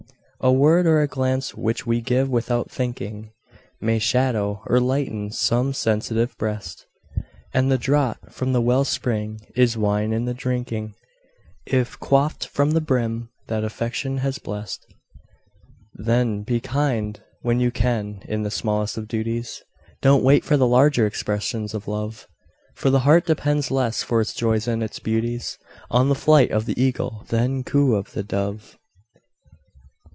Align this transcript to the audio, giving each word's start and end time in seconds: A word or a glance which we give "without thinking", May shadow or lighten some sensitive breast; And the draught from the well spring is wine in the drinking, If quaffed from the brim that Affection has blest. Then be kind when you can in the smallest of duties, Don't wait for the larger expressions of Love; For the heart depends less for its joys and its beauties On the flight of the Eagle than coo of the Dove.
A 0.43 0.51
word 0.51 0.87
or 0.87 1.01
a 1.01 1.07
glance 1.07 1.53
which 1.53 1.85
we 1.85 2.01
give 2.01 2.27
"without 2.27 2.71
thinking", 2.71 3.31
May 3.79 3.99
shadow 3.99 4.63
or 4.65 4.79
lighten 4.79 5.29
some 5.29 5.71
sensitive 5.71 6.35
breast; 6.39 6.87
And 7.53 7.71
the 7.71 7.77
draught 7.77 8.31
from 8.33 8.51
the 8.51 8.59
well 8.59 8.83
spring 8.83 9.39
is 9.55 9.77
wine 9.77 10.11
in 10.11 10.25
the 10.25 10.33
drinking, 10.33 10.95
If 11.67 11.99
quaffed 11.99 12.47
from 12.47 12.71
the 12.71 12.81
brim 12.81 13.29
that 13.49 13.63
Affection 13.63 14.17
has 14.25 14.39
blest. 14.39 14.83
Then 15.93 16.41
be 16.41 16.59
kind 16.59 17.21
when 17.43 17.59
you 17.59 17.69
can 17.69 18.23
in 18.27 18.41
the 18.41 18.49
smallest 18.49 18.97
of 18.97 19.07
duties, 19.07 19.61
Don't 20.01 20.23
wait 20.23 20.43
for 20.43 20.57
the 20.57 20.65
larger 20.65 21.05
expressions 21.05 21.75
of 21.75 21.87
Love; 21.87 22.27
For 22.73 22.89
the 22.89 23.01
heart 23.05 23.27
depends 23.27 23.69
less 23.69 24.01
for 24.01 24.19
its 24.19 24.33
joys 24.33 24.67
and 24.67 24.81
its 24.81 24.97
beauties 24.97 25.59
On 25.91 26.09
the 26.09 26.15
flight 26.15 26.49
of 26.49 26.65
the 26.65 26.81
Eagle 26.81 27.25
than 27.29 27.63
coo 27.63 27.93
of 27.93 28.13
the 28.13 28.23
Dove. 28.23 28.75